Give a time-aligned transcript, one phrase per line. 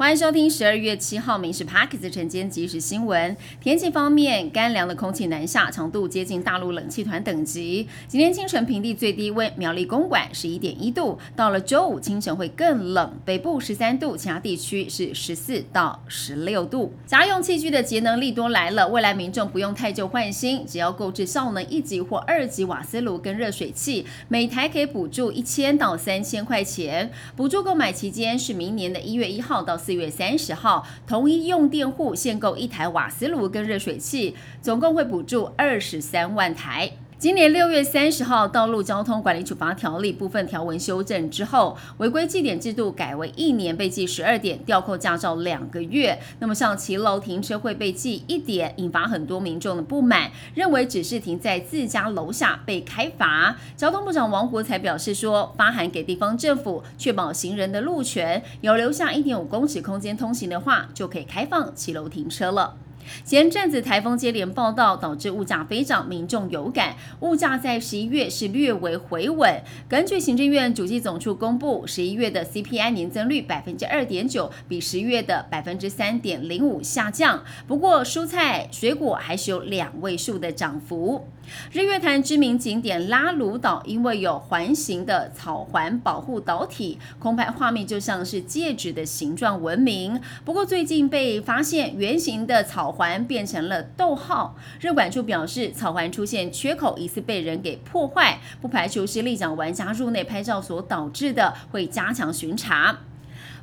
[0.00, 3.36] 欢迎收听十二月七号《民事 Parkes 晨间即时新闻》。
[3.60, 7.86] 天气方面，干凉的空气南下，强度接近大陆冷气团等级。
[8.08, 11.18] 今天清晨平地最低温，苗栗公馆十一点一度。
[11.36, 16.94] 到了周五清晨会更冷，北部十三度，其他地区是十四到十六度。
[17.04, 27.12] 家用器具的节能力多来了，未来民众不用太旧换新，只要购置效能一级或二级瓦斯炉跟热水器，每台可以补助一千到三千块钱。
[27.36, 29.78] 补助购买期间是明年的一月一号到。
[29.90, 36.92] 四月三十号，同一用电户限购一台瓦斯炉跟热水器，总共会补助二十三万台。
[37.20, 46.18] 今年六月三十号，《道路交通管理处罚条例》部分条文修正之后，违规记点制度改为一年被记十二点，吊扣驾照两个月。
[46.38, 53.54] 那么像骑楼停车会被记一点，引发很多民众的不满，认为只是停在自家楼下被开罚。
[53.76, 62.76] 交通部长王国才表示说，发函给地方政府，确保行人的路权，有留下一点五公尺空间通行的话，就可以开放骑楼停车了。
[63.24, 66.96] 前阵子台风接连报道，导致物价飞涨，民众有感。
[67.20, 69.62] 物价在十一月是略为回稳。
[69.88, 77.42] 根据行政院主计总处公布，十一月的 CPI 年增率百分之二点九，比十月的百分之三点零五下降。
[77.66, 81.26] 不过，蔬菜水果还是有两位数的涨幅。
[81.72, 90.20] 日月潭知名景点拉鲁岛，因为有环形的草环保护岛体，空拍画面就像是戒指的形状闻名。
[90.44, 94.56] 不过，最近被发现圆形的草环变成了逗号。
[94.80, 102.98] 热管处表示，草环出现缺口，疑似被人给破坏，不排除是立奖玩家入内拍照所导致的，会加强巡查。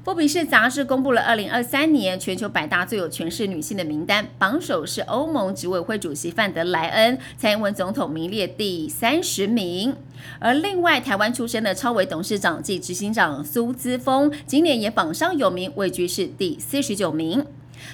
[0.09, 9.93] 《富比士》杂志公布了二零二三年全球百大最有权势女性的名单，榜首是欧盟执委会主席范德莱恩，蔡英文总统名列第三十名。
[10.39, 17.45] 而另外，台湾出身的超伟董事长暨执行长苏姿峰，今年也榜上有名，位居是第四十九名。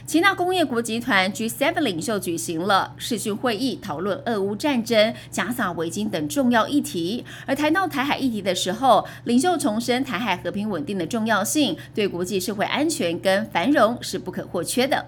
[0.05, 7.23] 其他工业国集团 G7 领袖举行了视讯会议，讨论俄乌战争、加萨围巾等重要议题。
[7.45, 15.05] 而谈到台海议题的时候，领袖重申台海和平稳定的重要性，对国际社会安全跟繁荣是不可或缺的。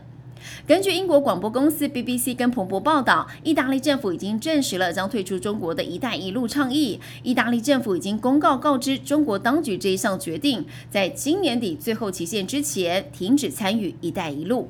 [0.68, 7.00] 根据英国广播公司 BBC 跟彭博报道，意大利政府已经证实了将退出中国的一带一路倡议。
[7.24, 14.70] 意大利政府已经公告告知中国当局这一项决定，在今年底最后期限之前停止参与一带一路。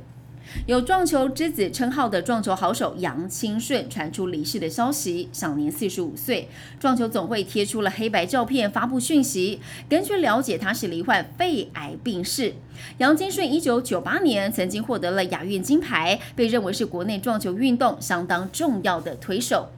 [0.66, 6.48] 有“撞球之子”称号的撞球好手杨清顺传出离世的消息，享年四十五岁。
[6.80, 9.60] 撞球总会贴出了黑白照片，发布讯息。
[9.90, 12.54] 根据了解，他是罹患肺癌病逝。
[12.98, 19.70] 杨清顺一九九八年曾经获得了亚运金牌，被认为是国内撞球运动相当重要的推手。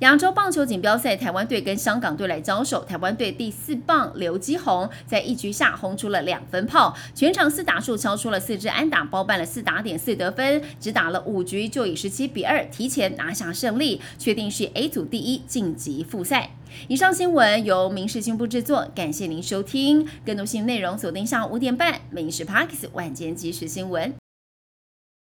[0.00, 2.84] 亚洲棒球锦标赛，台湾队跟香港队来交手。
[2.84, 16.50] 台湾队第四棒刘基宏在一局下轰出了两分炮，全场四打数敲出了四支安打，包办了四打点四得分，只打了五局就以十七比二提前拿下胜利，确定是 A 组第一晋级复赛。
[16.86, 20.06] 以上新闻由民事新部制作，感谢您收听。
[20.24, 24.10] 更多新闻内容锁定下午五点半《民事 Parks 晚间即时新闻》。